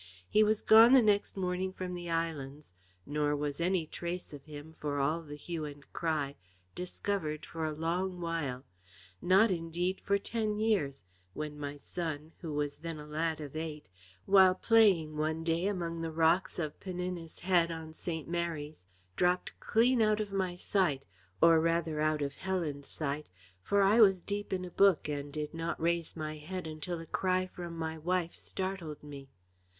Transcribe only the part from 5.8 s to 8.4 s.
cry, discovered for a long